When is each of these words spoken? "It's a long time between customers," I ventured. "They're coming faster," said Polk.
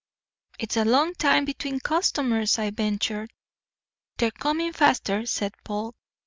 "It's 0.57 0.77
a 0.77 0.83
long 0.83 1.13
time 1.13 1.45
between 1.45 1.79
customers," 1.79 2.57
I 2.57 2.71
ventured. 2.71 3.31
"They're 4.17 4.31
coming 4.31 4.73
faster," 4.73 5.27
said 5.27 5.53
Polk. 5.63 5.95